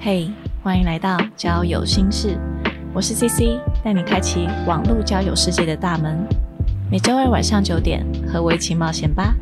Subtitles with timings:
[0.00, 0.30] 嘿，
[0.62, 2.38] 欢迎来到交友心事，
[2.94, 6.18] 我是 CC，带你开启网络交友世界的大门。
[6.90, 9.34] 每周二晚上九点，和我一起冒险吧。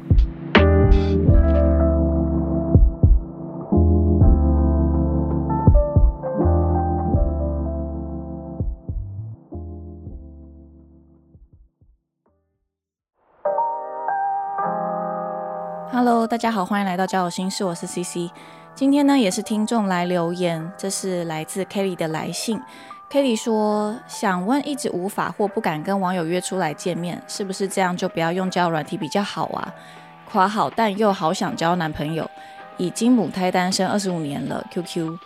[16.37, 18.31] 大家好，欢迎来到交友心事，我是 CC。
[18.75, 22.61] 今天呢，也是听众来留言，这是来自 Kelly 的来信。
[23.11, 29.73] Kelly 说，想问，一直无法或不敢跟网友约出来见面，是不是这样就不要用交友软体比较好啊？
[30.31, 32.31] 夸好，但又好想交男朋友，
[32.77, 34.63] 已经母胎单身二十五年了。
[34.71, 35.19] QQ，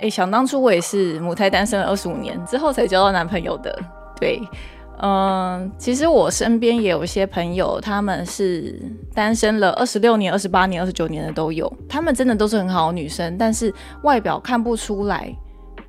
[0.00, 3.80] 哎，想当初我也是母胎单身了二十五年之后才交到男朋友的，
[4.18, 4.42] 对。
[5.00, 8.80] 嗯，其实我身边也有一些朋友，他们是
[9.12, 11.70] 单身了二十六年、二十八年、二十九年的都有。
[11.88, 15.34] 他们真的都是很好的女生，但是外表看不出来，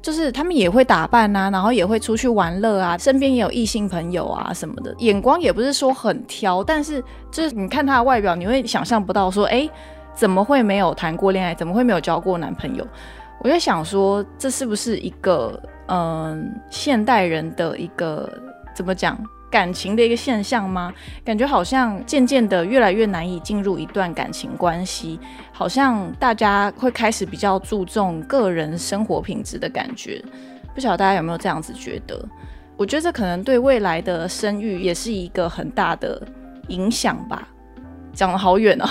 [0.01, 9.69] 就是他们也会打扮啊，然后也会出去玩乐啊，身边也有异性朋友啊什么的，眼光也不是说很挑，但是就是你看她的外表，你会想象不到说，哎，
[10.15, 12.83] 怎么会没有谈过恋爱，怎么会没有交过男朋友？
[13.43, 18.27] 我就想说，这是不是一个嗯现代人的一个？
[18.73, 19.17] 怎么讲
[19.51, 20.91] 感情的一个现象吗？
[21.23, 25.19] 感觉好像渐渐的越来越难以进入一段感情关系，
[25.51, 30.23] 好像大家会开始比较注重个人生活品质的感觉。
[30.73, 32.19] 不晓得大家有没有这样子觉得？
[32.75, 36.19] 我觉得这可能对未来的生育也是一个很大的
[36.69, 37.47] 影响吧。
[38.11, 38.87] 讲的好远哦，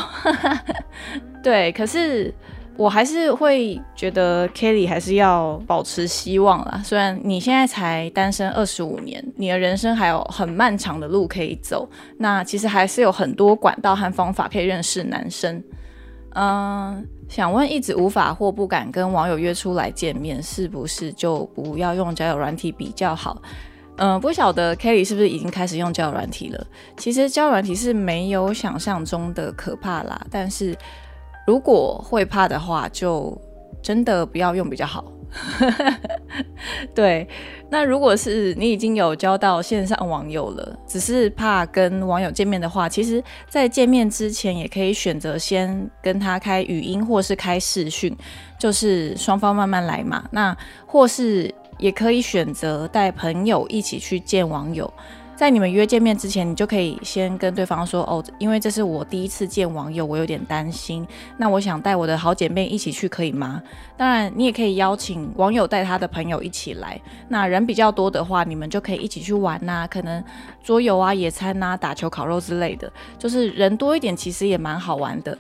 [1.43, 2.33] 对，可是。
[2.79, 6.81] 我还是会觉得 Kelly 还是要保持希望啦。
[6.83, 15.63] 虽然你现在才单身二十五年，你的人生还有很漫长的路可以走，那其实还是有很多管道和方法可以认识男生。
[16.35, 23.41] 嗯，想问，一直无法或不敢跟网友约出来见面，是不是就不要用交友软体比较好？
[23.97, 26.67] 嗯，不晓得 Kelly 是不是已经开始用交友软体了？
[26.97, 30.75] 其实交友软体是没有想象中的可怕啦，但是。
[31.47, 33.37] 如果会怕的话，就
[33.83, 35.05] 真的不要用比较好。
[36.95, 37.27] 对，
[37.71, 48.15] 那如果是你已经有交到线上网友了，只是怕跟网友见面的话，其实，在见面之前也可以选择先跟他开语音或是开视讯，
[48.59, 50.23] 就是双方慢慢来嘛。
[50.31, 50.55] 那
[50.87, 54.93] 或是也可以选择带朋友一起去见网友。
[55.43, 61.05] 在你们约见面之前，你就可以先跟对方说哦，因为这是我第一次见网友，我有点担心。
[61.37, 63.61] 那我想带我的好姐妹一起去，可以吗？
[63.97, 66.97] 当然，你也可以邀请网友带他的朋友一起来。
[67.27, 70.23] 那人比较多的话，你们就可以一起去玩呐，可能
[70.63, 72.89] 桌游啊、野餐啊、打球、烤肉之类的。
[73.19, 75.37] 就是人多一点，其实也蛮好玩的。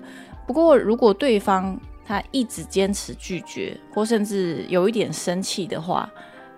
[0.49, 6.11] 不过，如果对方他一直坚持拒绝，或甚至有一点生气的话，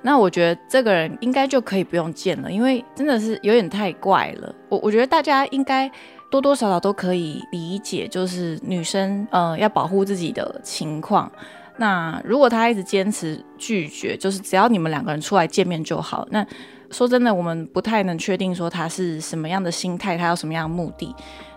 [0.07, 4.55] 那我觉得这个人应该就可以不用见了，因为真的是有点太怪了。
[4.69, 5.91] 我我觉得大家应该
[6.31, 11.33] 多多少少都可以理解，就是女生呃要保护自己的情况。
[11.79, 16.29] 那如果他一直坚持拒绝，就是只要你们两个人出来见面就好。
[16.31, 16.47] 那
[16.91, 21.15] 说真的，我们不太能确定说他是什么样的心态，他有什么样的目的。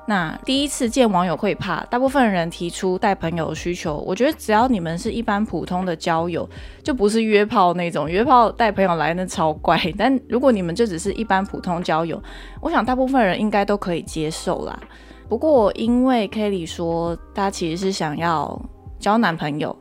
[0.09, 6.50] 那第一次见网友会怕，大部分人提出带朋友需求，我觉得只要你们是一般普通的交友，
[6.81, 9.78] 就不是约炮那种，约炮带朋友来那超怪。
[9.97, 12.23] 但如果你们就只是一般普通交友，
[12.62, 14.79] 我想大部分人应该都可以接受啦。
[15.28, 18.57] 不过因为 Kelly 说她其实是想要
[18.97, 19.78] 交男朋友，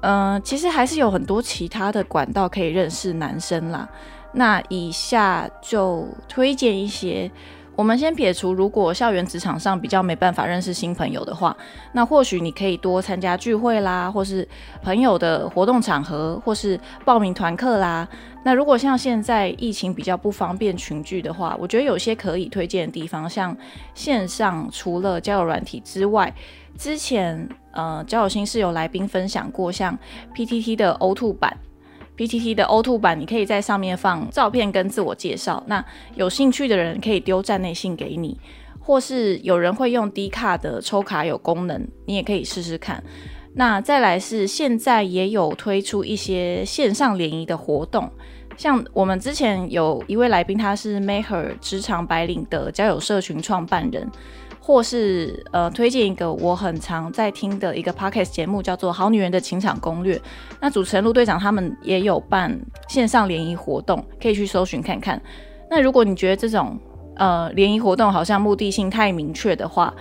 [0.00, 3.86] 嗯，其实还是有很多其他的管道可以认识男生啦。
[4.32, 7.30] 那以下就推荐一些。
[7.76, 11.54] 我们先撇除，如果校园职场上比较没办法认识新朋友的话，
[11.92, 14.48] 那或许你可以多参加聚会啦，或是
[14.82, 18.08] 朋友的活动场合，或是报名团课啦。
[18.42, 23.54] 那如果像现在疫情比较不方便群聚的话，我觉得有些可以推荐的地方，像
[23.94, 26.32] 线上除了交友软体之外，
[26.78, 29.98] 之前呃交友心事有来宾分享过，像
[30.34, 31.54] PTT 的 O2 版。
[32.16, 35.62] PTT 的 O2 版，你可以在上面放照片跟自我介绍。
[35.66, 35.84] 那
[36.14, 38.38] 有兴趣的人可以丢站内信给你，
[38.80, 43.02] 或是有人会用 D 卡的抽卡有功能，你也可以试试看。
[43.54, 48.10] 那再来是现在也有推出一些线上联谊的活动，
[48.56, 54.10] 像我们之前有一位来宾，他是 Maher 职场白领的交友社群创办人。
[54.66, 60.16] 或是呃，推荐一个我很常在听的一个 podcast 节目，叫做《好女人的情场攻略》。
[60.60, 65.22] 那主持人陆队长他们也有办线上联谊活动，可以去搜寻看看。
[65.70, 66.76] 那如果你觉得这种
[67.14, 69.94] 呃联谊活动好像目的性太明确的话，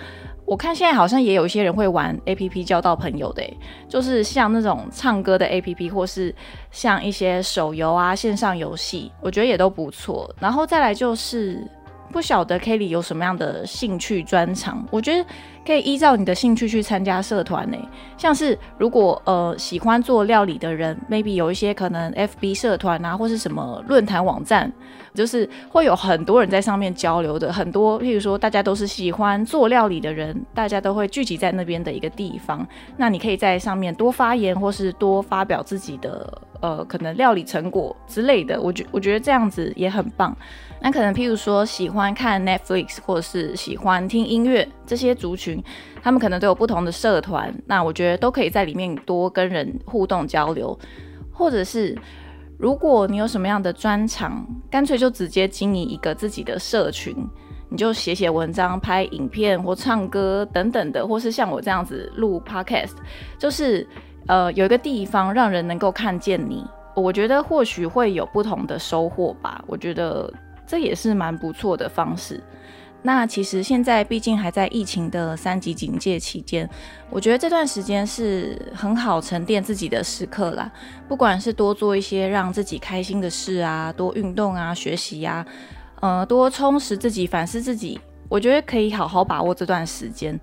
[0.48, 3.44] 我看现在好像也有一些人会玩 A P P 交到朋友的，
[3.88, 6.34] 就是像那种唱歌的 A P P，或是
[6.72, 10.34] 像一些手游啊、线上游戏，我觉得也都不错。
[10.40, 11.64] 然后再来就是。
[12.12, 14.86] 不晓得 Kelly 有什么样的兴趣专长？
[14.90, 15.26] 我觉得
[15.66, 17.78] 可以依照你的兴趣去参加社团呢。
[18.18, 24.72] 像是如果呃喜欢做料理的人，maybe 有一些可能 FB 社团啊，或是什么论坛网站，
[25.14, 27.52] 就是会有很多人在上面交流的。
[27.52, 32.66] 很多，譬如说大家都是喜欢做料理的人，大家都会聚集在那边的一个地方。
[32.98, 38.62] 那你可以在上面多发言，或是多发表自己的呃可能料理成果之类的。
[38.62, 40.36] 我觉我觉得这样子也很棒。
[40.82, 45.55] 那可能，譬如说喜欢看 Netflix 或者是喜欢听音乐这些族群，
[46.02, 47.54] 他们可能都有不同的社团。
[47.66, 50.78] 那我觉得都可以在里面多跟人互动交流，
[51.32, 51.98] 或者是
[52.58, 57.16] 如果你有什么样的专长，干脆就直接经营一个自己的社群，
[57.70, 62.94] 你就写写文章、拍影片或唱歌等等的，或是像我这样子录 Podcast，
[63.38, 63.88] 就是
[64.28, 66.66] 呃有一个地方让人能够看见你，
[66.96, 69.64] 我觉得或许会有不同的收获吧。
[69.68, 70.32] 我觉得。
[70.68, 72.42] 这也是蛮不错的方式。
[73.06, 76.68] 那其实现在毕竟还在疫情的三级警戒期间，
[77.12, 80.72] 我觉得这段时间是很好沉淀自己的时刻啦。
[81.08, 85.46] 不管是多做一些让自己开心的事啊，多运动啊，学习呀，
[86.02, 90.40] 呃，多充实自己，反思自己，我觉得可以好好把握这段时间。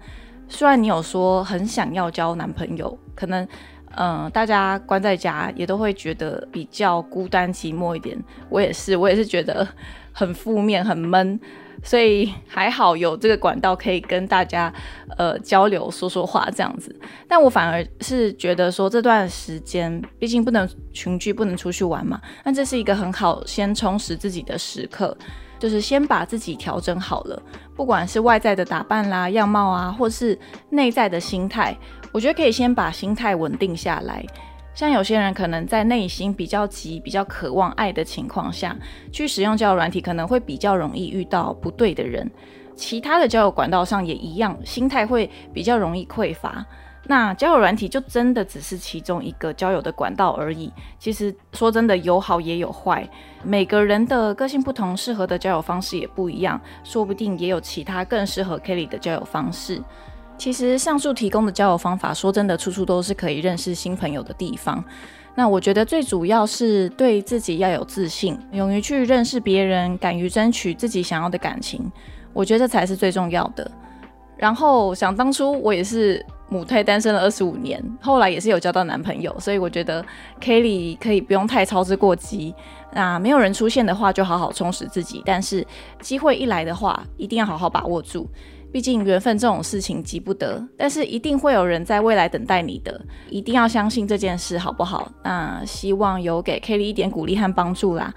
[0.49, 3.47] 虽然你有说很想要交男朋友，可能。
[3.94, 8.19] 嗯，大家关在家也都会觉得比较孤单寂寞一点。
[8.49, 9.69] 我也是，我也是觉得
[10.12, 11.41] 很负面、很闷，
[11.82, 14.73] 所以还好有这个管道可以跟大家
[15.17, 16.94] 呃交流、说说话这样子。
[17.26, 25.17] 但我反而是觉得说这段时间，毕竟不能群聚、不能出去玩嘛，那这是一个很好先充实自己的时刻，
[25.59, 27.43] 就是先把自己调整好了，
[27.75, 30.38] 不管是外在的打扮啦、样貌啊，或是
[30.70, 31.76] 内在的心态。
[32.12, 34.23] 我觉得可以先把心态稳定下来，
[34.75, 38.77] 像有些人可能在内心比较急、比较渴望爱的情况下，
[39.13, 42.31] 去使用交友软体，可能会比较容易遇到不对的人。
[42.75, 46.65] 其他的交友管道上也一样，心态会比较容易匮乏。
[47.05, 50.73] 那交友软体就真的只是其中一个交友的管道而已。
[51.01, 53.07] 其实说真的，有好也有坏，
[53.43, 59.83] 每个人的个性不同，适合的交友方式也不一样，说不定也有其他更适合 Kelly 的交友方式。
[60.43, 64.85] 其实上述提供的交友方法，说真的，处处都是可以认识新朋友的地方。
[65.37, 71.89] 那我觉得最主要是对自己要有自信，勇于去认识别人，敢于争取自己想要的感情，
[72.33, 73.71] 我觉得这才是最重要的。
[74.37, 80.05] 然后想当初我也是母胎单身了二十五年，后来也是有交到男朋友，所以我觉得
[80.41, 82.53] Kelly 可以不用太操之过急。
[82.93, 85.65] 那没有人出现的话，就好好充实自己；但是
[86.00, 88.29] 机会一来的话，一定要好好把握住。
[88.73, 92.99] 毕竟缘分这种事情急不得，但是一定会有人在未来等待你的，
[93.29, 95.13] 一定要相信这件事，好不好？
[95.23, 98.13] 那希望有给 Kelly 一点鼓励和帮助啦。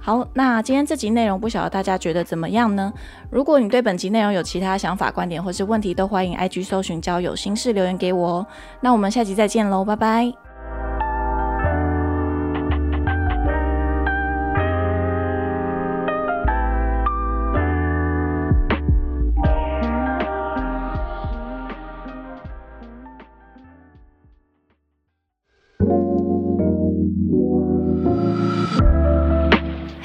[0.00, 2.92] 好，那今天这集内容不晓得大家觉得怎么样呢？
[3.30, 8.46] 如果你对本集内容有其他想法、观点或是问题，都欢迎 IG 搜寻交友心事留言给我哦。
[8.80, 10.51] 那我们下集再见喽，拜拜。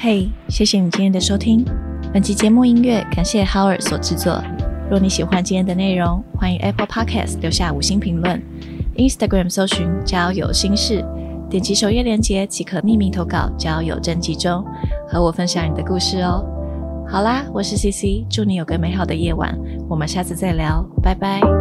[0.10, 1.66] 嘿，谢谢你今天的收听。
[2.14, 4.42] 本期节目音乐感谢 Howard 所制作。
[4.90, 8.42] 若你喜欢今天的内容，欢迎 Apple Podcast 留下五星评论
[8.96, 11.04] ，Instagram 搜寻交友心事，
[11.50, 14.64] 点击首页链接即可匿名投稿交友征集中，
[15.10, 16.42] 和我分享你的故事哦。
[17.06, 19.54] 好啦，我是 CC，祝你有个美好的夜晚，
[19.90, 21.57] 我们下次再聊，拜拜。